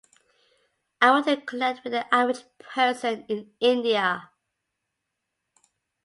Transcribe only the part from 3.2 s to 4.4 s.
in India.